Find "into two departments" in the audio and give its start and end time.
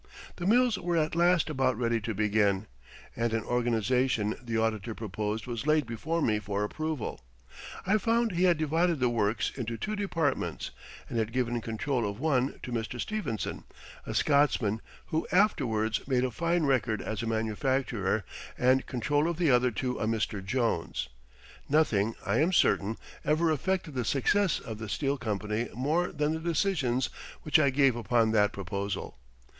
9.55-10.71